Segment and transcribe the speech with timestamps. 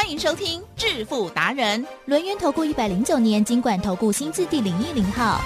[0.00, 5.38] 欢迎收听致富达人，轮源投顾一百零九年金管投顾新字第零一零号。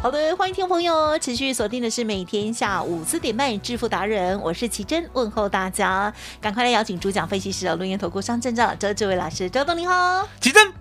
[0.00, 10.72] 好的，欢迎听众朋友持续锁定的是每天下午四点半致富达人，我是奇珍，问候大家，赶快来邀请主讲分析师的，录音投顾上证照周志伟老师，周董你好，奇珍，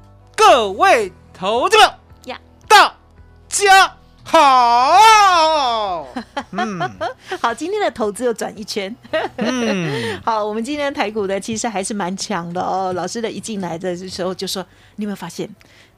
[0.43, 1.83] 各位投资者
[2.25, 2.95] 呀，大
[3.47, 6.07] 家好，
[6.49, 6.79] 嗯，
[7.39, 8.93] 好，今天的投资又转一圈，
[9.37, 14.65] 嗯， 好，我们今天台股的其实还是蛮强的哦，老师的一进来的时候就说，
[14.95, 15.47] 你有没有发现？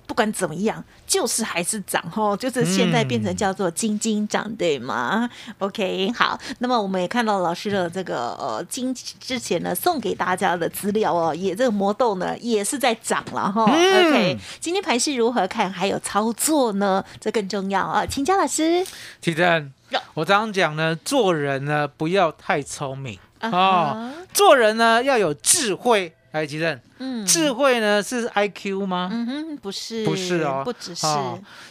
[0.05, 5.29] 不管怎么样，就是还是涨吼，就是现在变成叫做金金涨，对吗
[5.59, 13.63] ？OK，好，那么我们也看到老师的这个呃金之前呢送给大家的资料哦，也这个魔豆呢也是在涨了哈。
[13.63, 15.71] OK，今天盘势如何看？
[15.71, 17.03] 还有操作呢？
[17.19, 18.85] 这更重要啊，请教老师。
[19.21, 19.71] 提正，
[20.13, 26.13] 我常常讲呢，做人呢不要太聪明啊，做人呢要有智慧。
[26.33, 29.07] 哎，吉正，嗯，智慧呢是 I Q 吗？
[29.11, 31.05] 嗯哼，不是，不是哦，不只是。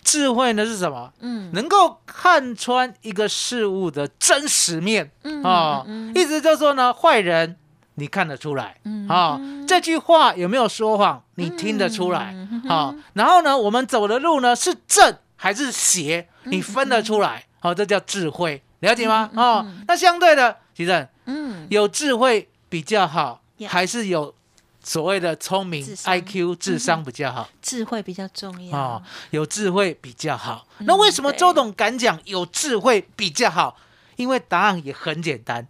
[0.05, 1.13] 智慧呢是什么？
[1.19, 5.11] 嗯，能够看穿一个事物的真实面
[5.43, 7.57] 啊，意思就是说呢，坏人
[7.97, 8.77] 你看得出来
[9.09, 12.33] 啊，这句话有没有说谎，你听得出来
[12.69, 19.29] 啊，然后呢，我们走的路呢是正还是邪，你分得出来，好，这叫智慧，了解吗？
[19.35, 24.33] 哦，那相对的，吉正，嗯，有智慧比较好，还是有？
[24.83, 30.67] 所谓的聪明，IQ 智商比较好，智慧比较重要啊，有智慧比较好。
[30.79, 33.77] 那为什么周董敢讲有智慧比较好？
[34.17, 35.67] 因为答案也很简单，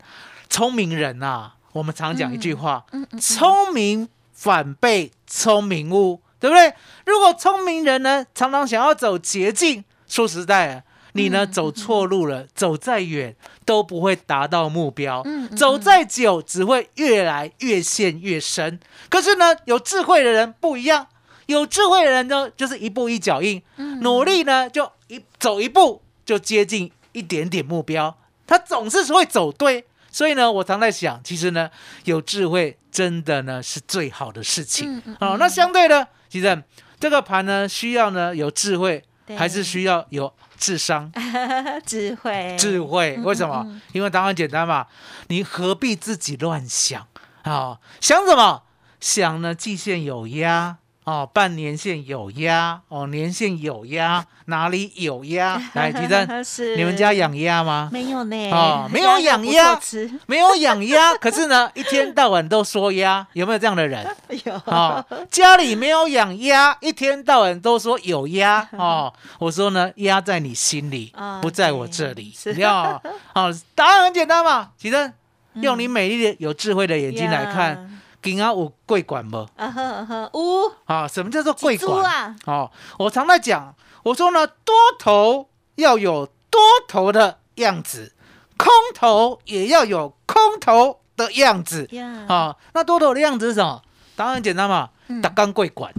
[0.48, 2.84] 聪明人呐，我们常讲一句话，
[3.20, 6.74] 聪明反被聪明误，对不对？
[7.04, 10.82] 如果聪明人呢，常常想要走捷径，说实在。
[11.12, 11.46] 你呢？
[11.46, 13.36] 走错路了，走再远
[13.66, 15.20] 都不会达到目标。
[15.26, 18.80] 嗯，走再久只会越来越陷越深。
[19.10, 21.06] 可是呢，有智慧的人不一样，
[21.46, 23.62] 有智慧的人呢，就是一步一脚印，
[24.00, 28.16] 努力呢就一走一步就接近一点点目标。
[28.46, 29.84] 他总是会走对。
[30.10, 31.70] 所以呢，我常在想，其实呢，
[32.04, 35.02] 有智慧真的呢是最好的事情。
[35.20, 36.62] 好，那相对的，其实
[36.98, 39.02] 这个盘呢需要呢有智慧，
[39.36, 40.32] 还是需要有？
[40.62, 41.10] 智商、
[41.84, 43.66] 智慧、智慧，为什么？
[43.90, 44.86] 因为答案简单嘛，
[45.26, 47.08] 你何必自己乱想
[47.42, 47.80] 啊？
[48.00, 48.62] 想什么？
[49.00, 49.52] 想呢？
[49.56, 50.76] 季线有压。
[51.04, 55.60] 哦，半年线有压，哦，年线有压，哪里有压？
[55.74, 57.88] 来，提珍， 是你们家养鸭吗？
[57.92, 58.50] 没有呢。
[58.54, 59.80] 哦，没有养鸭，
[60.26, 64.06] 没有养鸭，可是呢，一天到晚都说鸭，有没有这样的人？
[64.44, 64.54] 有。
[64.66, 68.68] 哦，家里没有养鸭，一天到晚都说有鸭。
[68.70, 72.32] 哦，我说呢，鸭在你心里，不在我这里。
[72.32, 72.54] 是。
[72.54, 73.02] 要，
[73.34, 75.12] 好，答案很简单嘛，提珍，
[75.54, 77.91] 用你美丽的、有智慧的眼睛来看。
[78.22, 79.38] 金啊有贵管不？
[79.56, 81.08] 啊呵啊呵，有啊。
[81.08, 82.36] 什么叫做贵管啊？
[82.46, 83.74] 哦，我常在讲，
[84.04, 88.12] 我说呢，多头要有多头的样子，
[88.56, 91.88] 空头也要有空头的样子。
[92.28, 93.82] 啊，那多头的样子是什么？
[94.14, 94.90] 答案很简单嘛，
[95.22, 95.92] 打钢贵管，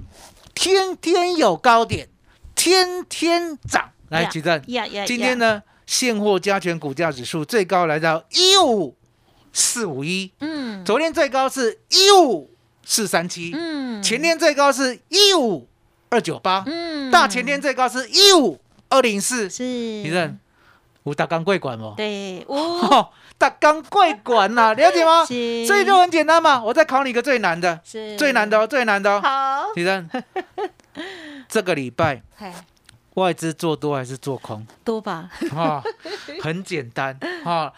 [0.53, 2.07] 天天有高点，
[2.55, 3.89] 天天涨。
[4.09, 4.61] 来举证，
[5.07, 8.95] 今天呢，现货加权股价指数最高来到一五。
[9.53, 12.51] 四五一，嗯，昨天最高是一五
[12.83, 15.69] 四三七，嗯，前天最高是一五
[16.09, 18.59] 二九八，嗯，大前天最高是一五
[18.89, 20.39] 二零四，是，你认
[21.03, 21.93] 五大钢贵管吗？
[21.95, 25.23] 对，哦，大钢贵管呐， 了解吗？
[25.25, 28.17] 所以就很简单嘛，我再考你一个最难的，是。
[28.17, 30.09] 最难的哦，最难的哦，好，你认。
[31.47, 32.23] 这个礼拜，
[33.15, 34.65] 外资做多还是做空？
[34.83, 35.83] 多吧，啊，
[36.41, 37.71] 很简单，啊。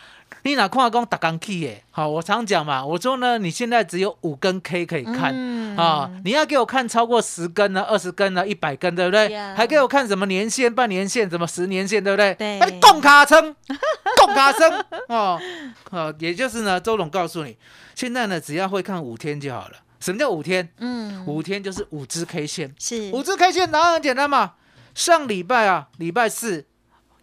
[0.46, 1.84] 你哪看讲打钢 K 耶？
[1.90, 5.34] 好，我常讲嘛，我说呢，你现在只有五根 K 可以看
[5.76, 9.36] 啊，你要给我看超过十根呢、二十根呢、一百根，对不对？
[9.56, 12.36] 还给我看什么年线、半年线、什么十年线，对不对？
[12.36, 13.56] 对，那你动卡称，
[14.24, 14.72] 动卡称
[15.10, 15.42] 哦，
[15.90, 17.58] 呃，也就是呢，周总告诉你，
[17.96, 19.78] 现在呢，只要会看五天就好了。
[20.00, 20.70] 什么叫五天？
[20.78, 24.52] 嗯，五天就是五支 K 线，是五支 K 线，答案很简单嘛。
[24.94, 26.68] 上礼拜啊，礼拜四。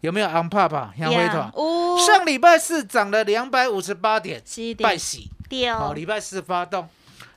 [0.03, 1.51] 有没有 on 爸爸杨辉团？
[1.55, 5.31] 哦，上礼拜四涨了两百五十八点，是的拜喜。
[5.49, 6.89] 掉好，礼拜四发动，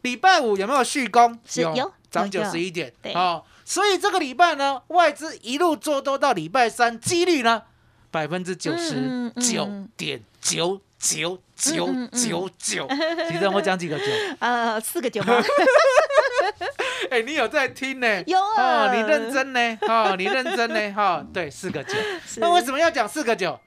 [0.01, 1.37] 礼拜五有没有续攻？
[1.45, 2.91] 是有涨九十一点。
[3.13, 7.61] 好，所以这个礼拜呢，外资一路做多到礼拜三，几率呢
[8.09, 12.87] 百分之九十九嗯点九九九九九。
[13.29, 14.05] 其实我讲几个九？
[14.39, 15.39] 呃四个九吗？
[17.11, 18.23] 哎，你有在听呢？
[18.27, 19.77] 有啊哦，你认真呢？
[19.87, 20.93] 哦，你认真呢？
[20.93, 21.93] 哈，对，四个九。
[22.37, 23.59] 那为什么要讲四个九？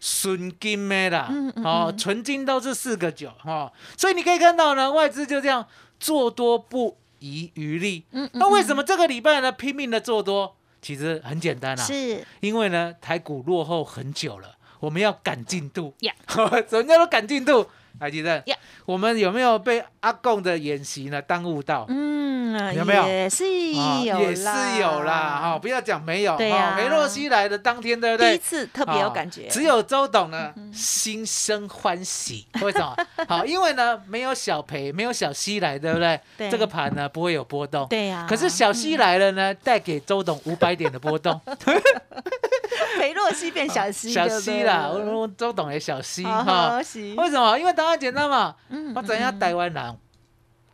[0.00, 5.66] 纯金的啦，嗯嗯哦，纯金都是四个九哦，所以你可以看到呢，外资就这样
[5.98, 8.04] 做多不遗余力。
[8.10, 10.56] 嗯嗯那为什么这个礼拜呢拼命的做多？
[10.82, 15.94] 其实很简单啊，是因为呢台股落后很久了，我们要赶进度。
[16.00, 17.66] 呀 什么叫做赶进度？
[18.00, 18.56] 来，记得呀
[18.86, 21.86] 我们有没有被阿贡的演习呢耽误到？
[21.88, 23.44] 嗯，有没有也是
[23.78, 24.44] 啊有，也是
[24.80, 28.38] 有啦，哈、不要讲没有，对呀哈梅洛西来的当天，对不对第一？
[28.38, 32.46] 次特别有感觉，啊只有周董呢，心生欢喜。
[32.60, 32.96] 为什么？
[33.28, 36.20] 好， 因为呢，没有小培，没有小西来，对不对？
[36.36, 37.86] 对这个盘呢不会有波动。
[37.88, 41.40] 对呀可是小西来了呢，带给周董五百点的波动。
[42.98, 46.82] 裴洛西变小西，小西啦，我我周董也小西好哈为
[47.30, 47.58] 什么？
[47.58, 48.54] 因为答案简单嘛。
[48.68, 49.96] 嗯我怎样台湾人，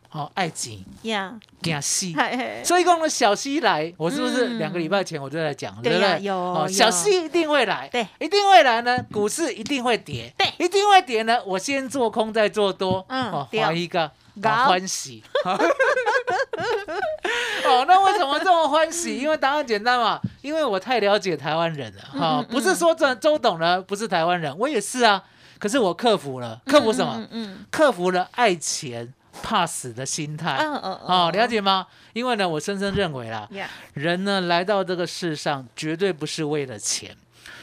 [0.09, 2.07] 好爱钱，呀，惊死。
[2.15, 6.09] 嘿嘿所以讲呢，小西来，我是不是嗯两个礼拜前我就在讲，对对不对？
[6.09, 8.97] 呀有有小西一定会来，对，一定会来呢。
[9.11, 11.39] 股市一定会跌，对一定会跌呢。
[11.45, 14.11] 我先做空，再做多，哦，嗯对划一个，
[14.43, 15.23] 好好欢喜。
[17.65, 19.17] 哦，那为什么这么欢喜？
[19.17, 25.23] 因为答案简单嘛，因为我太了解台湾人了哈、嗯嗯不是说这周董呢不是台湾人，我也是啊。
[25.59, 27.13] 可是我克服了，克服什么？
[27.17, 29.13] 嗯嗯克服了爱钱
[29.43, 30.57] 怕死的心态。
[30.59, 31.85] 嗯嗯哦，了解吗？
[32.13, 37.15] 因为呢，我深深认为啦，呀，人呢来到这个世上，绝对不是为了钱。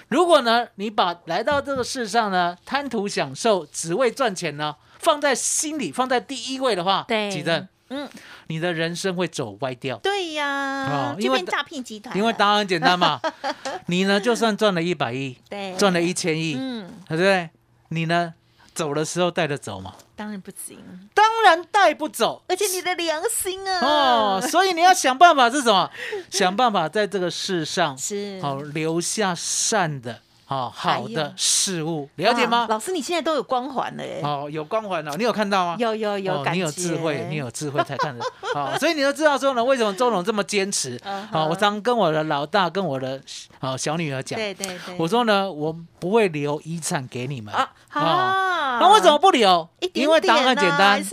[0.06, 8.08] 如果呢，你把来到这个世上呢，贪图享受，只为赚钱呢，放在心里，放在第一位的话，对记得嗯，
[8.48, 9.96] 你的人生会走歪掉。
[9.98, 13.20] 对呀哦，因为诈骗集团，因为答案很简单嘛，
[13.86, 17.48] 你呢就算赚了一百亿，对赚了一千亿，嗯，对不对？
[17.88, 18.34] 你呢
[18.74, 19.94] 走的时候带着走嘛？
[20.14, 20.78] 当然不行，
[21.14, 22.42] 当然带不走。
[22.48, 25.90] 而且你的良心啊，哦，所以你要想办法是什么？
[26.30, 32.66] 想办法在这个世上，是好、留下善的，好、好的事物，了解吗？
[32.70, 35.76] 老师，你现在都有光环了耶，哦，有光环哦，你有看到吗？
[35.78, 38.24] 有有有哦，你有智慧，你有智慧才看得
[38.54, 40.98] 好、 所以你就知道说呢，为什么周董这么坚持？
[41.04, 43.20] 嗯好、我常跟我的老大跟我的
[43.58, 47.52] 好、小女儿讲，对对对，我说呢，我不会留遗产给你们。
[47.52, 49.68] 啊哦啊，那为什么不留？
[49.92, 51.04] 因为答案很简单，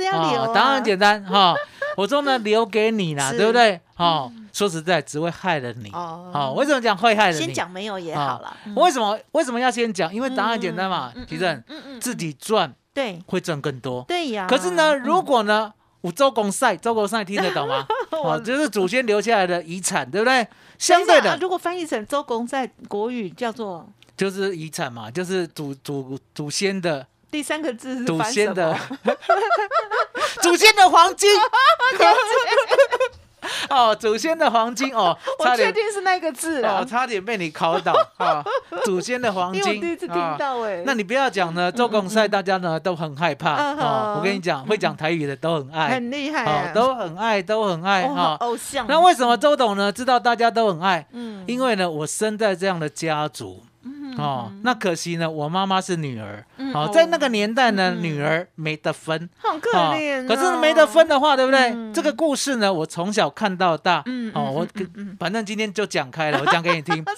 [0.53, 1.53] 答案很简单哈。
[1.97, 3.81] 我说呢， 留给你啦，对不对？
[3.97, 5.89] 哦，说实在，只会害了你。
[5.91, 7.45] 哦好，为什么讲会害了你？
[7.45, 10.13] 先讲没有也啊好了，嗯为什么为什么要先讲？
[10.15, 11.63] 因为答案简单嘛嗯嗯，其正
[11.99, 14.05] 自己赚对会赚更多。
[14.07, 17.85] 对呀，可是呢，嗯如果呢，我周公赛，周公赛听得懂吗？
[18.23, 20.47] 哦，就是祖先留下来的遗产，对不对？
[20.79, 23.85] 相对的，如果翻译成周公在国语叫做
[24.15, 28.73] 就是遗产嘛，就是祖祖祖先的第三个字是祖先的？
[30.41, 31.29] 祖先的黄金。
[33.69, 38.43] 哦，祖先的黄金哦， 我确定是那个字哦，差点被你考倒啊！
[38.85, 44.15] 祖先的黄因金，第一次听啊到哎，那你不要讲呢，周公赛大家呢都很害怕嗯哦。
[44.17, 48.37] 我跟你讲，会讲台语的都很爱，很厉害都很爱，都很爱哦哈。
[48.39, 51.05] 偶像，那为什么周董呢知道大家都很爱？
[51.11, 53.63] 嗯因为呢，我生在这样的家族。
[54.17, 61.71] 哦，那可惜呢，我妈妈是女儿，哦，在那个年代呢，女儿没得分，好可哦怜哦，可是没得分的话，对不对？
[61.71, 61.93] 嗯。
[61.93, 64.03] 这个故事呢，我从小看到大。
[64.05, 64.67] 嗯，哦，我
[65.19, 67.03] 反正今天就讲开了，我讲给你听。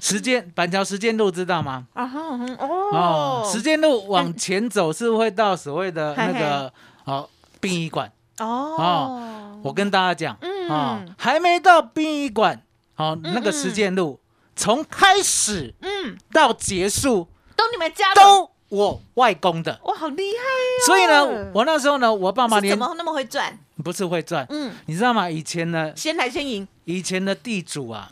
[0.00, 1.86] 时间板桥时间路知道吗？
[1.94, 2.58] 啊哦。
[2.92, 6.72] 哦，，时间路往前走是会到所谓的那嘿个
[7.04, 7.28] 哦
[7.60, 8.10] 殡仪馆。
[8.38, 10.68] 哦，我跟大家讲，嗯。
[10.68, 12.60] 哦，还没到殡仪馆，
[12.96, 14.18] 哦，那个时间路
[14.56, 19.80] 从开始嗯，到结束都你们家的，都我外公的。
[19.84, 20.86] 哇，好厉害呀！
[20.86, 23.58] 所以呢，我那时候呢，我爸妈连是怎么那么会赚？
[23.82, 25.28] 不是会赚，嗯，你知道吗？
[25.28, 28.10] 以前呢，先来先赢以前的地主啊，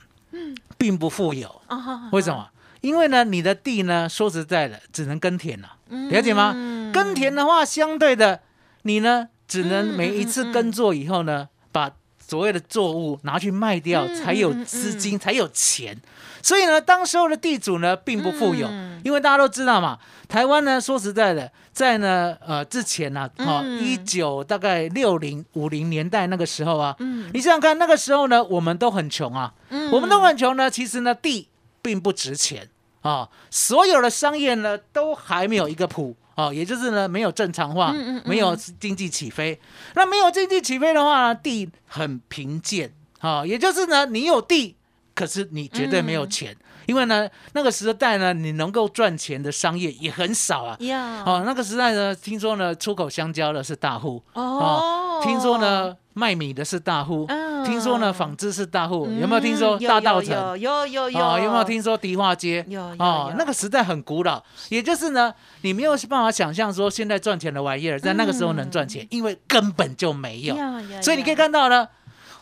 [0.76, 2.48] 并不富有，啊哈，为什么？
[2.80, 5.76] 因为呢，你的地呢，说实在的，只能耕田了、
[6.10, 6.52] 了解吗？
[6.54, 8.40] 嗯耕田的话，相对的，
[8.82, 16.00] 你呢，只能嗯每一次耕作以后呢，把所谓的作物拿去卖掉，嗯才有资金，才有钱。
[16.42, 31.48] 所以呢，当时候的地主呢，并不富有，嗯因为大家都知道嘛，台湾呢，说实在的，在呢，呃，之前呢、啊，哈、嗯一九大概六零五零年代那个时候啊，嗯你想想看，那个时候呢，我们都很穷啊，嗯我们都很穷呢，其实呢，地
[31.80, 32.68] 并不值钱。
[33.02, 37.92] 啊，所有的商业呢都还没有一个谱啊，也就是呢没有正常化，
[38.24, 39.60] 没有经济起飞。
[39.96, 44.76] 那没有经济起飞的话呢，地很贫贱啊，也就是呢你有地，
[45.14, 46.56] 可是你绝对没有钱。
[46.86, 50.76] 因为呢，那个时代呢，你能够赚钱的商业也很少啊。
[51.24, 54.20] 哦，那个时代呢，听说呢，出口香蕉的是大户。
[54.32, 55.20] 哦。
[55.22, 57.24] 听说呢，卖米的是大户。
[57.28, 57.64] 嗯。
[57.64, 59.06] 听说呢，纺织是大户。
[59.20, 60.58] 有没有听说大道城？
[60.58, 61.20] 有有有。
[61.20, 62.64] 哦，有没有听说迪化街？
[62.68, 62.96] 有有。
[62.98, 70.56] 哦，那个时代很古老，也就是呢，你没有办法想象说现在赚钱的玩意儿在那个时候能赚钱，因为根本就没有。
[71.00, 71.86] 所以你可以看到呢，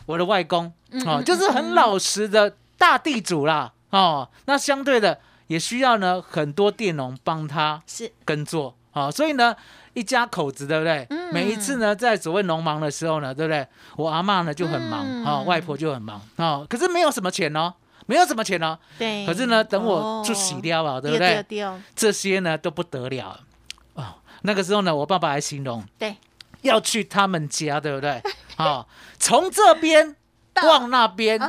[0.07, 0.73] 我的外公
[1.05, 3.71] 哦，就是很老实的大地主啦。
[3.91, 9.55] 哦，那相对的也需要呢，很多佃农帮他是耕作啊，所以呢，
[9.93, 11.05] 一家口子对不对？
[11.11, 11.31] 嗯。
[11.31, 13.67] 每一次呢，在所谓农忙的时候呢，对不对？
[13.97, 17.73] 我阿妈呢就很忙啊，外婆就很忙啊，可是没有什么钱哦，
[18.07, 18.79] 没有什么钱哦。
[18.97, 19.25] 对。
[19.27, 21.45] 可是呢，等我去洗掉啊，对不对？
[21.95, 23.39] 这些呢都不得了
[23.93, 24.15] 哦。
[24.41, 26.15] 那个时候呢，我爸爸还形容，对，
[26.61, 28.23] 要去他们家，对不对？
[28.55, 28.85] 啊，
[29.19, 30.15] 从这边
[30.63, 31.39] 往那边，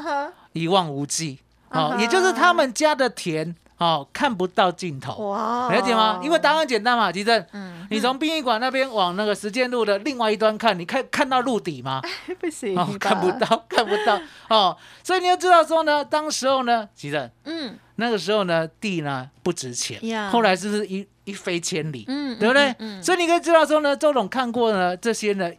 [0.52, 1.38] 一望无际。
[1.70, 6.20] 哦，也就是他们家的田哦，看不到尽头，哇，了解吗？
[6.22, 12.02] 因为答案简单嘛，吉正，嗯，你从殡仪馆那边往那个实践路的另外一端看，你看看到路底吗？
[12.38, 19.98] 不行，看不到，看不到，哦，所以你要知道说呢，当时候呢，吉正，嗯，那个时候呢，地呢不值钱，
[20.30, 22.74] 后来是不是一一飞千里，嗯，对不对？
[22.80, 25.50] 嗯，所以你可以知道说呢，周董看过呢这些呢。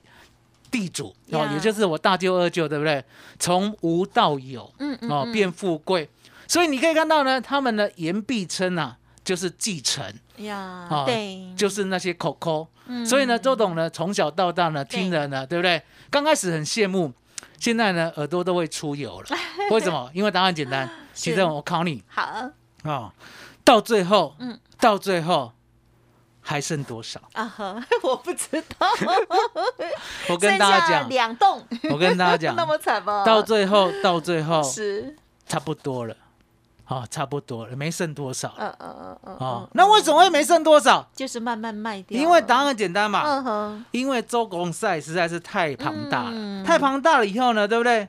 [0.74, 3.06] 地主哦，也就是我大舅二舅，对不对？
[3.38, 6.10] 从无到有，嗯哦，变富贵。
[6.48, 10.04] 所以你可以看到呢，他们的言必称啊，就是继承
[10.38, 12.68] 呀，对，就是那些口口。
[13.06, 15.80] 所以呢，周董呢，从小到大呢，听了呢，对不对？
[16.10, 17.14] 刚开始很羡慕，
[17.60, 19.28] 现在呢，耳朵都会出油了。
[19.70, 20.10] 为什么？
[20.14, 20.90] 因为答案简单。
[21.14, 22.50] 其实我考你，好
[22.84, 23.14] 啊，
[23.64, 25.54] 到最后，嗯，到最后。
[26.44, 27.52] 还剩多少啊？
[28.04, 28.88] 我不知道。
[30.30, 31.66] 我跟大家讲，两栋。
[31.90, 33.24] 我跟大家讲， 那么惨吗？
[33.26, 35.16] 到最后，到最后是
[35.48, 36.16] 差不多了。
[36.86, 38.54] 好，差不多了，没剩多少。
[38.58, 39.36] 嗯嗯嗯嗯。
[39.40, 41.08] 哦，那为什么会没剩多少？
[41.16, 42.20] 就是慢慢卖掉。
[42.20, 43.24] 因为答案很简单嘛。
[43.26, 43.86] 嗯哼。
[43.92, 48.08] 因为周公赛实在是太庞大了，太庞大了以后呢，对不对？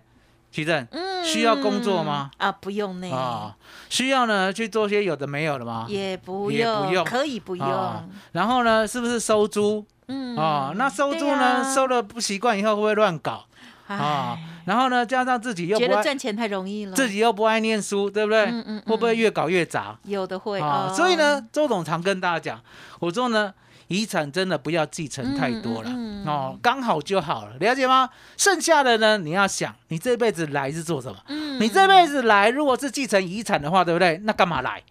[0.54, 2.30] 徐正，嗯，需要工作吗？
[2.36, 3.10] 啊，不用呢。
[3.10, 3.56] 啊，
[3.88, 5.84] 需要呢去做些有的没有的吗？
[5.88, 8.08] 也不用，不用，可以不用。
[8.30, 9.84] 然后呢，是不是收租？
[10.06, 13.46] 嗯，啊，那收租呢，收了不习惯以后会不会乱搞？
[13.88, 18.44] 啊，然后呢，加上自己又觉得赚钱太容易了，自己又不爱念书，对不对？
[18.44, 19.98] 嗯嗯，会不会越搞越杂？
[20.04, 20.88] 有的会啊。
[20.94, 22.60] 所以呢，周董常跟大家讲，
[23.00, 23.52] 我说呢。
[23.88, 28.08] 遗产真的不要继承太多了嗯哦，刚好就好了，了解吗？
[28.36, 31.18] 剩下的呢，你要想，你这辈子来是做什么？
[31.60, 34.18] 你这辈子来，如果是继承遗产的话，对不对？
[34.24, 34.82] 那干嘛来？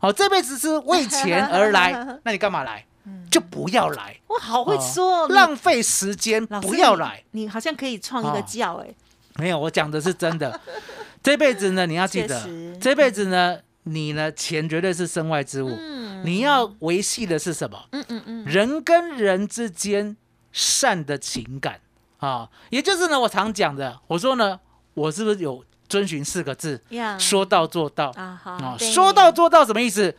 [0.00, 1.92] 哦，这辈子是为钱而来，
[2.24, 2.84] 那你干嘛来？
[3.30, 4.16] 就不要来。
[4.26, 7.22] 我好会说，浪费时间，不要来。
[7.32, 8.88] 你好像可以创一个教哎。
[9.36, 10.58] 没有，我讲的是真的。
[11.22, 12.48] 这辈子呢，你要记得，
[12.80, 13.58] 这辈子呢，
[13.90, 15.76] 你呢，钱绝对是身外之物。
[16.24, 17.78] 你要维系的是什么？
[17.92, 20.16] 嗯嗯嗯，人跟人之间
[20.52, 21.80] 善的情感
[22.18, 24.58] 啊，也就是呢，我常讲的，我说呢，
[24.94, 26.82] 我是不是有遵循四个字？
[27.18, 30.14] 说到做到啊，说到做到什么意思？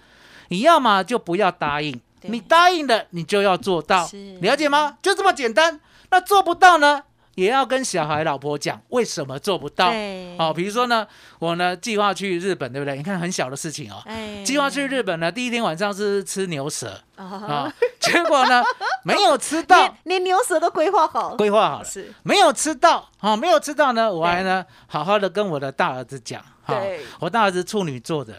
[0.48, 4.10] 你要么就不要答应，你答应的你就要做到，
[4.42, 4.98] 了解吗？
[5.02, 5.80] 就这么简单。
[6.12, 7.04] 那做不到呢？
[7.40, 9.92] 也要跟小孩、老婆讲为什么做不到。
[10.38, 11.08] 哦，比如说呢，
[11.40, 12.98] 我呢计划去日本，对不对？
[12.98, 14.04] 你看很小的事情哦。
[14.44, 18.64] 计划去日本呢，第一天晚上是吃牛舌啊， 结果呢
[19.04, 23.10] 没有吃到， 连牛舌都规划好，规划好了，是没有吃到。
[23.20, 26.42] 啊，没有吃到呢，我还呢好好的跟我的大儿子讲。
[26.64, 26.80] 哈，
[27.20, 28.34] 我大儿子处女座的，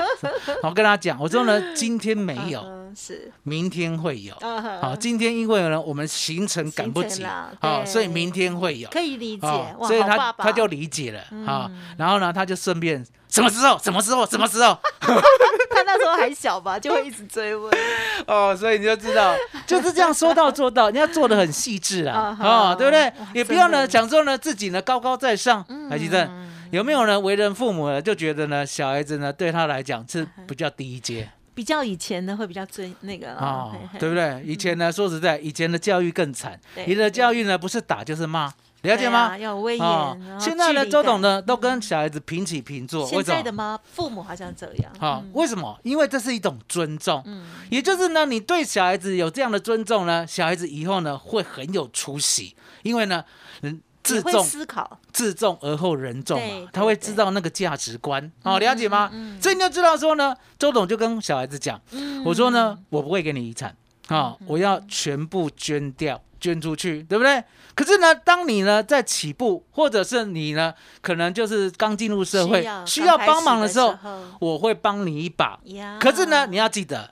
[0.62, 2.64] 我跟他讲，我说呢，今天没有，
[2.96, 4.32] 是明天会有。
[4.80, 7.26] 好，今天因为呢，我们行程赶不及，
[7.60, 9.46] 好，所以明天会有，可以理解。
[9.80, 11.68] 所以他他就理解了啊。
[11.98, 13.04] 然后呢，他就顺便
[13.34, 14.78] 什么时候，什么时候，什么时候？
[15.02, 17.72] 他那时候还小吧，就会一直追问。
[18.28, 19.34] 哦，所以你就知道，
[19.66, 23.12] 就是这样说到做到，你要做的很细致啊， 啊，对不对？
[23.34, 26.30] 也不要呢，讲说呢自己呢高高在上，还记得。
[26.70, 34.42] 有没有呢为人父母呢就觉得呢，小孩子呢对他来讲是比较低一阶，比较以前呢会比较尊那个啊，对不对？
[34.44, 39.38] 以前呢说实在，以前的教育更惨，你的教育呢不是打就是骂，了解吗？
[39.38, 40.40] 要威严。
[40.40, 43.06] 现在呢，周董呢都跟小孩子平起平坐。
[43.06, 43.78] 现在的吗？
[43.84, 44.92] 父母好像这样。
[44.98, 45.78] 好，为什么？
[45.84, 47.22] 因为这是一种尊重。
[47.24, 53.24] 嗯，也就是呢，你对小孩子有这样的尊重呢，小孩子以后呢会很有出息，因为呢，
[53.62, 53.80] 嗯。
[54.04, 59.10] 自重思考，自重而后人重嘛，他会知道那个价值观哦，了解吗？
[59.40, 61.80] 所以你就知道说呢，周董就跟小孩子讲，
[62.24, 63.76] 我说呢，我不会给你遗产
[64.08, 66.20] 啊，我要全部捐掉。
[66.40, 67.42] 捐出去，对不对？
[67.74, 73.96] 可是呢，当你呢在起步，或者是你呢可能就是刚进入社会需要帮忙的时候，
[74.40, 75.58] 我会帮你一把。
[75.98, 77.08] 可是呢，你要记得，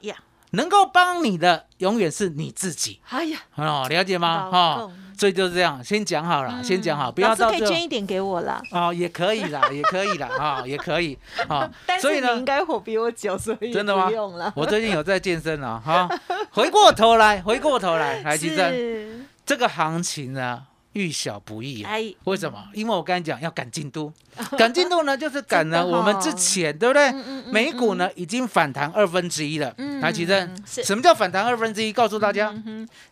[0.51, 3.01] 能够帮你的永远是你自己。
[3.09, 4.51] 哎呀，哦，了解吗？
[4.51, 4.91] 哈，
[5.23, 8.61] 所以就是这样，先讲好了，先讲好，不要到可以捐一点给我了。
[8.73, 11.17] 哦，也可以啦， 也可以啦，啊，也可以。
[11.47, 11.71] 啊，
[12.03, 14.11] 所以呢，应该活比我久，所以真的吗？
[14.11, 14.53] 用了。
[14.57, 16.09] 我最近有在健身了，哈。
[16.51, 19.25] 回过头来，回过头来，来 吉正。
[19.47, 20.61] 这个行情呢，
[20.93, 21.93] 遇小不易啊！
[22.25, 22.59] 为什么？
[22.75, 24.13] 因为我刚才讲要赶进度，
[24.59, 27.13] 赶进度呢，就是赶了 我们之前，对不对？
[27.51, 29.75] 美股呢已经反弹二分之一了。
[30.01, 31.93] 来，奇正，什么叫反弹二分之一？
[31.93, 32.53] 告诉大家，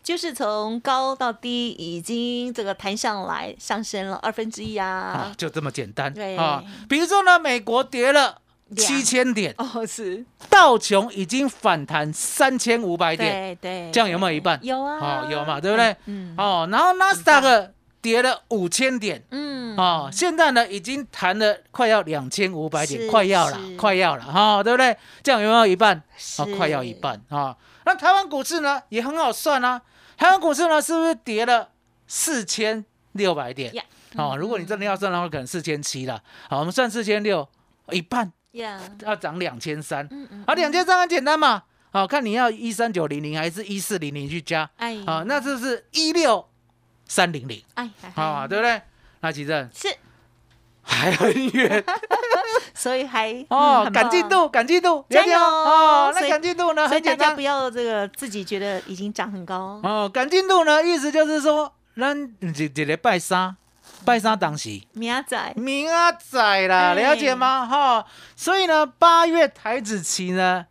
[0.03, 5.33] 就是从高到低已经这个弹上来，上升了二分之一啊！
[5.37, 6.63] 就这么简单对啊！
[6.89, 8.40] 比如说呢，美国跌了。
[8.75, 14.59] 七千点哦，是道琼已经反弹三千五百点，对对，这样有没有一半？
[14.63, 15.95] 有啊，哦有嘛，对不对？
[16.05, 24.95] 嗯哦，然后纳斯达克跌了五千点，嗯哦，现在呢已经弹了快要两千五百点，快要了，快要了哈，对不对？
[25.21, 26.01] 这样有没有一半？
[26.39, 27.55] 哦，快要一半啊。
[27.85, 29.81] 那台湾股市呢也很好算啊，
[30.17, 31.69] 台湾股市呢是不是跌了
[32.07, 33.73] 四千六百点？
[34.15, 36.21] 哦，如果你真的要算的话，可能四千七了。
[36.49, 37.47] 好，我们算四千六，
[37.91, 38.31] 一半。
[38.51, 40.07] 要涨两千三，
[40.45, 46.47] 啊，两千三很简单嘛，好看你要一三九零零还是一四零零去加，哎，好，那这是一六
[47.05, 48.81] 三零零，哎，好，对不对？
[49.21, 49.87] 那其实是。
[50.83, 51.83] 还很远，
[52.73, 55.39] 所以还哦，赶进度，赶进度，加油。
[55.39, 56.11] 哦！
[56.13, 56.87] 那赶进度呢？
[56.87, 59.79] 所以大家不要这个自己觉得已经涨很高。
[59.83, 63.55] 哦，赶进度呢，意思就是说，咱一一礼拜三。
[64.03, 65.87] 拜三当时，明仔，明
[66.19, 67.65] 仔啦，了解吗？
[67.65, 68.05] 哈，
[68.35, 70.65] 所以呢，八月台子期呢，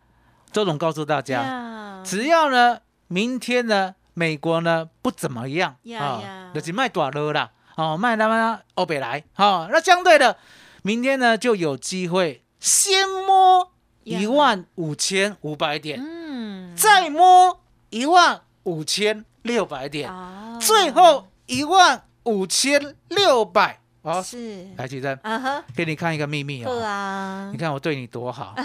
[0.51, 10.37] 周总告诉大家，只要呢，明天呢，美国呢不怎么样啊，就是卖短了啦，哦，卖他妈欧北来，好，那相对的，
[10.83, 13.71] 明天呢就有机会先摸
[14.03, 20.11] 一万五千五百点，嗯，再摸一万五千六百点，
[20.59, 22.03] 最后一万。
[22.23, 23.79] 五千六百。
[24.03, 24.67] 哦，是。
[24.77, 28.55] 来举证，嗯哼，给你看一个秘密哦，啊，你看我对你多好。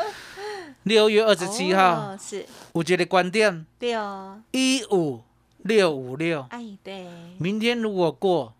[0.84, 2.46] 六月二十七号是。
[2.72, 5.22] 我觉得关店，对哦，一五
[5.58, 7.06] 六五六，哎对，
[7.38, 8.54] 明天如果过，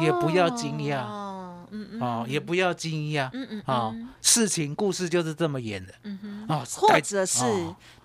[0.00, 7.44] 也不要惊讶，哦，嗯嗯，哦，也不要惊讶，嗯嗯，哦，事情故事就是这么演的，嗯哼，哦，或者是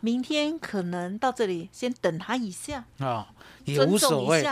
[0.02, 3.26] 明天可能到这里先等他一下，哦，
[3.64, 4.46] 也无所谓。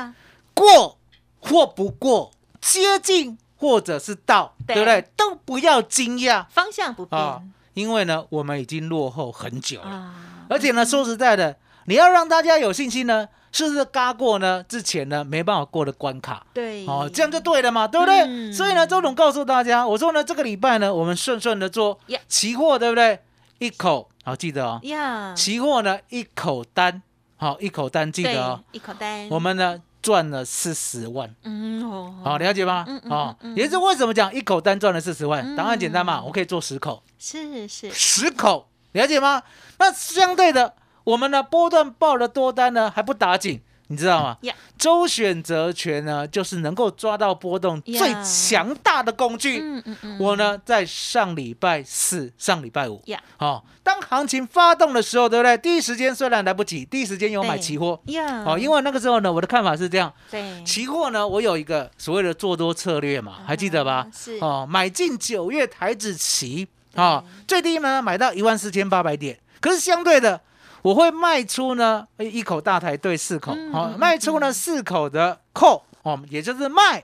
[0.54, 0.96] 过
[1.39, 5.02] 或不过，接近或者是到，对不对？
[5.15, 7.52] 都不要惊讶，方向不变。
[7.73, 10.13] 因为呢，我们已经落后很久了。
[10.50, 13.86] 而且呢，说实在的，你要让大家有信心呢，是不是？
[13.86, 18.52] 嘎过呢之前呢没办法过的关卡，对，哦，这样就对了嘛，对不对？
[18.52, 23.19] 所以呢，周总告诉大家，我说呢，这个礼拜呢，我们顺顺的做期货，对不对？
[23.60, 27.02] 一口好记得哦，呀，期货呢一口单，
[27.36, 29.82] 好一口单记得哦，一口单，我们呢。
[30.08, 32.86] 赚了四十万，嗯哦，好了解吗？
[32.88, 35.54] 嗯哦，也是为什么讲一口单赚了四十万？
[35.58, 39.43] 答案简单嘛，我可以做十口，是是十口，了解吗？
[39.80, 43.60] 那相对的，我们的波段报的多单呢还不打紧。
[43.88, 44.38] 你知道吗？
[44.78, 49.60] 周选择权呢，就是能够抓到波动最强大的工具。
[49.60, 50.19] 嗯嗯嗯。
[50.19, 53.02] 我呢，在上礼拜四、上礼拜五，
[53.39, 55.58] 哦，当行情发动的时候，对不对？
[55.58, 58.00] 第一时间虽然来不及，第一时间有买期货。
[58.45, 60.13] 哦，因为那个时候呢，我的看法是这样。
[60.30, 60.63] 对。
[60.63, 64.06] 期货呢，我有一个所谓的做多策略嘛，还记得吧？
[64.13, 64.38] 是。
[64.41, 70.41] 哦，买进九月台子期，啊，最低呢买到一万四千八百点，可是相对的。
[70.81, 77.03] 我会卖出呢，一口大台对四口，好，卖出呢四口的 call，哦，也就是卖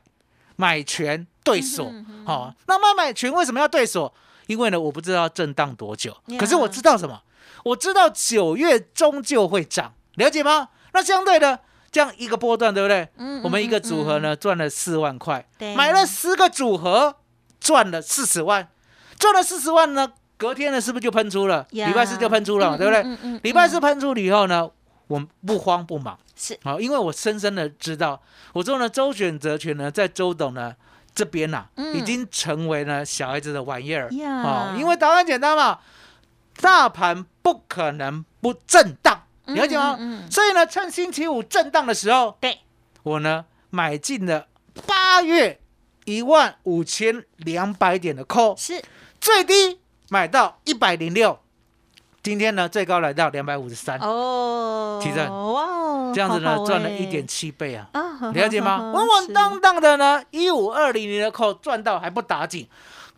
[0.55, 1.91] 买权对锁，
[2.25, 4.13] 好，那卖买权为什么要对锁？
[4.47, 7.21] 因为呢，我不知道震荡多久，可是我知道什么？
[7.63, 10.69] 我知道九月终究会涨，了解吗？
[10.91, 11.59] 那相对的，
[11.91, 13.07] 这样一个波段，对不对？
[13.17, 17.15] 嗯，我们一个组合呢赚了四万块，买了十个组合
[17.59, 18.69] 赚了四十万，
[19.17, 20.11] 赚了四十万呢。
[20.43, 21.65] 隔天呢，是不是就喷出了？
[21.69, 23.39] 礼拜四就喷出了，对不对？
[23.43, 24.69] 礼拜四喷出了以后呢，
[25.07, 26.59] 我们不慌不忙，是。
[26.61, 30.75] 好，因为我深深的知道，我说呢，周选择权呢，在周董呢
[31.15, 34.09] 这边呐，已经成为了小孩子的玩意儿。
[34.43, 34.75] 啊。
[34.77, 35.79] 因为答案简单嘛，
[36.59, 39.97] 大盘不可能不震荡，了解吗？
[40.29, 42.59] 所以呢，趁星期五震荡的时候，对。
[43.03, 44.47] 我呢买进了
[44.85, 45.61] 八月
[46.03, 48.83] 一万五千两百点的 call，是。
[49.21, 49.79] 最低
[50.13, 51.39] 买到一百零六，
[52.21, 55.27] 今天呢最高来到两百五十三，哦，提振。
[55.27, 58.91] 哇，这样子呢赚了一点七倍啊，啊，了解吗？
[58.93, 59.33] 稳稳是。
[59.33, 62.67] 当当的呢，一五二零零的 call 赚到还不打紧，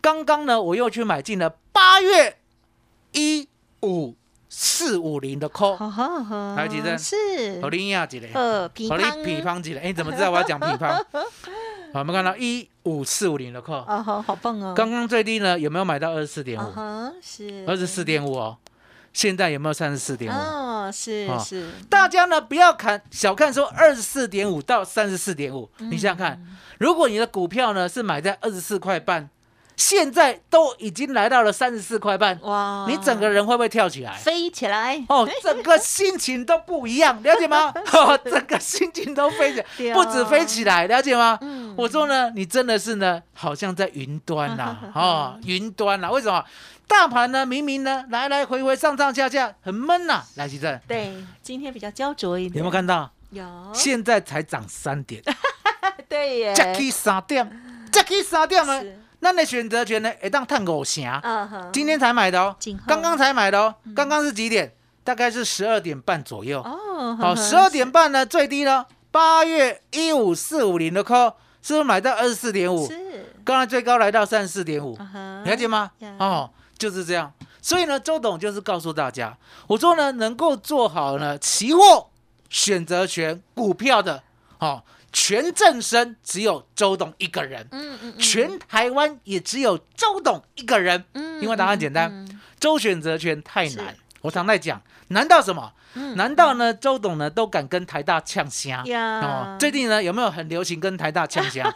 [0.00, 2.38] 刚刚呢我又去买进了八月
[3.12, 3.46] 一
[3.82, 4.14] 五
[4.48, 7.60] 四五零的 call，好好好，来提振是。
[7.60, 8.30] 好利亚几嘞？
[8.34, 9.80] 呃，乒好利乓匹方几嘞？
[9.80, 10.94] 哎，你怎么知道我要讲匹方？
[11.92, 16.72] 好，我们看到一五四五零的 call，啊，好好棒哦，刚刚最低呢有没有买到二十四点五？
[17.22, 17.64] 是。
[17.66, 18.56] 二十四点五哦，
[19.12, 20.36] 现在有没有三十四点五？
[20.36, 25.90] 哦，是啊是，大家呢不要看小看说二十四点五到三十四点五，嗯。
[25.90, 26.40] 你想想看，
[26.78, 29.28] 如果你的股票呢是买在二十四块半，
[29.76, 34.14] 现在都已经来到了三十四块半，哇，你整个人会不会跳起来？
[34.16, 35.04] 飞起来。
[35.08, 37.72] 哦，整个心情都不一样， 了解吗？
[37.92, 41.38] 哦，整个心情都飞起对来，不止飞起来，了解吗？
[41.42, 41.74] 嗯。
[41.76, 46.42] 我说呢，你真的是呢，好像在云端呐、 哦，云端呐、为什么？
[46.88, 51.12] 大盘呢，明明呢来来回回上上下下很闷呐、来，奇正，对，
[51.42, 53.10] 今天比较焦灼一点，有没有看到？
[53.30, 55.20] 有，现在才涨三点。
[56.08, 57.60] 对耶，，Jackie 三点
[57.92, 62.54] ，Jackie 三点呢是，那你选择权呢，会当探五成，嗯哼，今天才买的哦
[62.86, 64.72] 刚刚才买的哦，刚刚是几点？
[65.02, 66.60] 大概是十二点半左右。
[66.62, 72.86] 哦，好，十二点半呢最低呢，八月一五四五零的 call 是不是买到二十四点五？
[72.86, 74.98] 是，刚才最高来到三十四点五，
[75.44, 75.90] 了解吗？
[76.18, 77.32] 哦，就是这样。
[77.62, 82.08] 所以呢，周董就是告诉大家，我说呢，能够做好呢期货、
[82.48, 84.22] 选择权、股票的，
[84.58, 84.82] 哦，
[85.18, 91.02] 全正身只有周董一个人，嗯嗯嗯全台湾也只有周董一个人。
[91.14, 93.96] 嗯因为答案简单，嗯周选择权太是难。
[94.20, 95.72] 我常在讲，难道什么？
[95.94, 96.74] 嗯难道呢？
[96.74, 98.82] 周董呢都敢跟台大呛虾？
[99.22, 101.74] 哦，最近呢有没有很流行跟台大呛虾？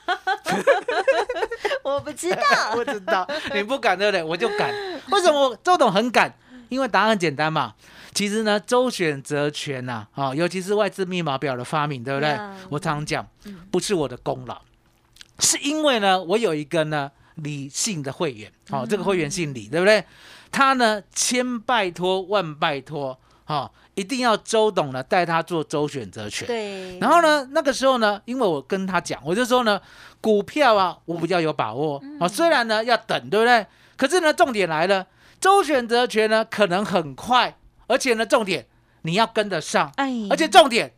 [1.82, 2.42] 我不知道，
[2.76, 4.22] 不知道你不敢对不对？
[4.22, 4.70] 我就敢。
[5.12, 6.34] 为什么周董很敢？
[6.68, 7.72] 因为答案简单嘛。
[8.12, 14.60] 其实呢，周选择权呐、啊，尤其是外资密码表的发明，对不对 Yeah 我常常讲嗯，不是我的功劳，
[15.38, 20.04] 是因为呢，我有一个呢李姓的会员，好、这个会员姓李，对不对？
[20.50, 26.48] 他呢千拜托万拜托，好、一定要周董呢带他做周选择权。
[26.48, 29.80] 对，然后呢，那个时候呢，因为我跟他讲，我就说呢，
[30.20, 33.64] 股票啊，我比较有把握啊、虽然呢要等，对不对？
[33.96, 35.06] 可是呢，重点来了，
[35.40, 37.56] 周选择权呢可能很快，
[37.90, 38.66] 而且呢，重点
[39.02, 40.92] 你要跟得上，哎，而且重点，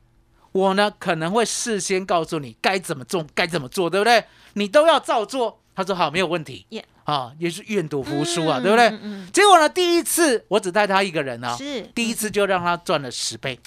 [0.52, 4.24] 我呢可能会事先告诉你该怎么做，该怎么做，对不对？
[4.55, 5.61] 你都要照做。
[5.74, 6.66] 他说好，没有问题。
[6.70, 8.88] Yeah 啊，也是愿赌服输啊，嗯对不对？
[8.88, 13.59] 嗯嗯结果呢，第一次我只带他一个人啊，是第一次就让他赚了十倍，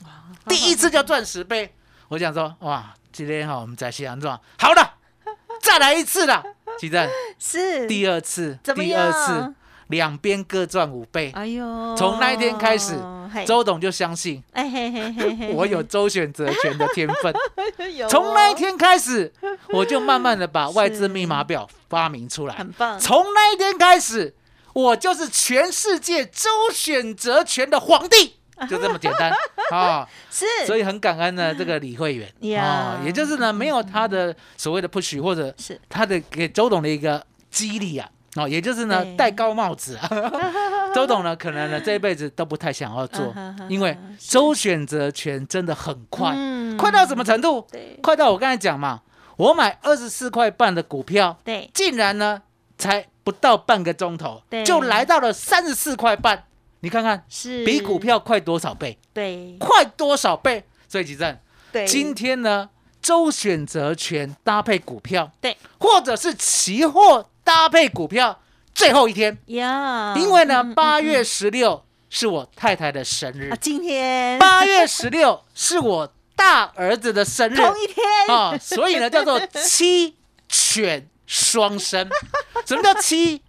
[0.48, 1.74] 第一次就赚十倍。
[2.10, 4.94] 我想说，哇，今天哈我们在西安赚，好了，
[5.60, 6.44] 再来一次了。
[6.80, 7.10] 奇正，
[7.40, 9.54] 是第二次，第二次，
[9.88, 11.32] 两边各赚五倍。
[11.32, 13.00] 哎呦，从那一天开始嘿
[13.43, 17.34] 周董就相信哎嘿嘿嘿嘿，我有周选择权的天分。
[18.08, 19.34] 从那一哦天开始，
[19.69, 22.56] 我就慢慢的把外资密码表发明出来。
[22.56, 24.36] 很棒，从那一天开始，
[24.74, 28.36] 我就是全世界周选择权的皇帝，
[28.69, 29.32] 就这么简单。
[29.71, 30.08] 啊！
[30.30, 35.80] 是，所以很感恩呢，这个李会员啊，也就是呢，没有他的所谓的 push 或者是。
[35.89, 40.10] 他的给周董的一个激励啊，哦，也就是呢戴高帽子啊，
[40.93, 43.34] 周董呢可能呢这一辈子都不太想要做
[43.69, 46.78] 因为周选择权真的很快，嗯。
[46.78, 47.65] 快到什么程度？
[47.71, 47.98] 对。
[48.04, 49.02] 快到我刚才讲嘛，
[49.38, 51.69] 我买二十四块半的股票，对。
[51.74, 52.41] 竟然呢
[52.78, 54.65] 才不到半个钟头对。
[54.65, 56.43] 就来到了三十四块半，
[56.82, 57.63] 你看看是。
[57.63, 58.98] 比股票快多少倍？
[59.13, 59.56] 对。
[59.58, 60.65] 快多少倍？
[60.89, 61.38] 所以吉正，
[61.71, 61.88] 对。
[61.88, 62.69] 今天呢，
[63.02, 68.42] 周选择权搭配股票，对，或者是期货搭配股票，
[68.74, 78.04] 最后一天，呀，因为呢八嗯月十六是我太太的生日啊，，今天八月十六是我大儿子的生日同一天
[78.36, 80.16] 啊，所以呢叫做七
[80.50, 82.10] 犬双生。
[82.66, 83.42] 什么叫七？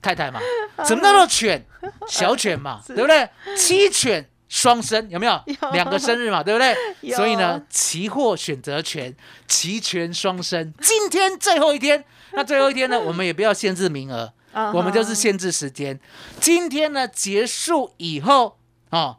[0.00, 0.40] 太太嘛。
[0.86, 1.66] 什么叫做犬？
[2.06, 3.28] 小犬嘛， 对不对？
[3.56, 5.70] 七犬双生有没有有？
[5.72, 6.74] 两个生日嘛，对不对？
[7.16, 9.14] 所以呢，期货选择权
[9.48, 12.04] 齐全双生，今天最后一天。
[12.34, 15.98] 那最后一天呢，我们也不要限制名额，啊我们就是限制时间。
[16.40, 18.56] 今天呢结束以后
[18.90, 19.16] 哦，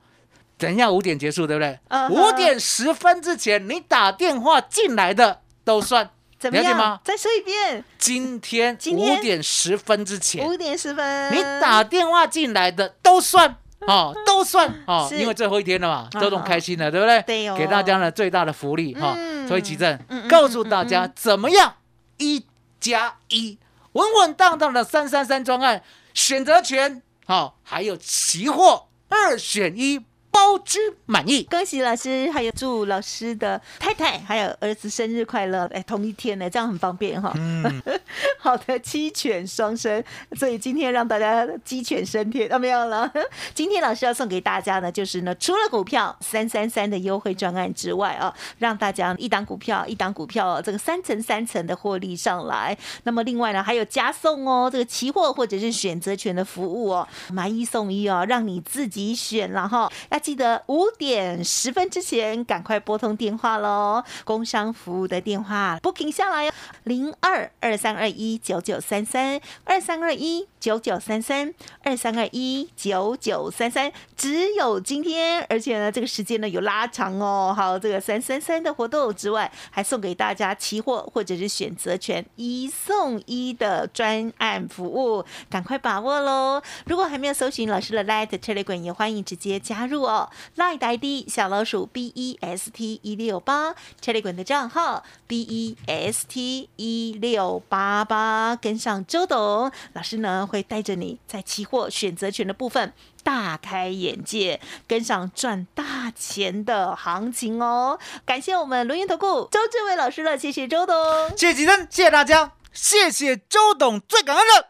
[0.58, 6.10] 等一下五点结束，对不对五点十分之前你打电话进来的都算。
[6.40, 7.00] 怎么样了解吗？
[7.04, 13.58] 再说一遍，今天五点十分之前，五点十分，你打电话进来的都算。
[13.82, 17.22] 哦，都算哦，因为最后一天了嘛，嗯周总开心了，对不对？
[17.24, 21.74] 对哦给大家呢最大的福利哈、嗯所以奇正、告诉大家怎么样
[22.18, 22.46] 一
[22.82, 23.58] 加一，
[23.94, 25.82] 稳稳当当的三三三专案，
[26.14, 30.06] 选择权好，还有期货二选一。
[30.32, 35.66] 包之满意，恭喜老师，还有祝老师的太太还有儿子生日快乐！
[35.74, 37.32] 哎，同一天呢，这样很方便哈。
[37.36, 37.82] 嗯，
[38.40, 40.04] 好的，鸡犬双生，
[40.38, 43.12] 所以今天让大家鸡犬升天，有没有了？
[43.54, 52.78] 今天老师要送给大家呢，就是呢，除了股票三三三的优惠专案之外啊，让大家一档股票一档股票这个三层三层的获利上来。
[53.04, 59.92] 那么另外呢，还有加送哦，这个期货或者是选择权的服务哦，买一送一哦，让你自己选了哈。
[60.22, 64.04] 记得五点十分之前赶快拨通电话喽！
[64.24, 66.54] 工商服务的电话 booking 下来哟，
[66.84, 71.54] 零二二三二一九九三三二三二一九九三三
[71.84, 77.54] 二三二一九九三三，只有今天，而且呢，这个时间呢有拉长哦。
[77.58, 86.62] 好，这个三三三的活动之外，还送给大家期货或者是选择权一送一的专案服务，赶快把握喽！
[86.86, 90.11] 如果还没有搜寻老师的 Light Telegram，也欢迎直接加入哦。
[90.56, 102.94] 赖呆的小老鼠 B E S T 一六八，Telegram 的账号 B E S T 一六八八，跟上周董老师呢，会带着你在期货选择权的部分
[103.24, 108.00] 大开眼界，跟上赚大钱的行情哦。
[108.26, 110.96] 感谢我们轮云投顾周志伟老师了，谢谢周董，
[111.38, 114.70] 谢谢吉，谢谢大家，谢谢周董，最感恩的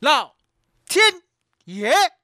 [0.00, 0.34] 老
[0.88, 1.22] 天
[1.64, 2.23] 爷。